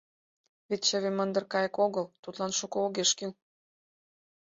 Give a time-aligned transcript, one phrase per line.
[0.69, 3.31] Вет чыве мындыр кайык огыл, тудлан шуко огеш кӱл.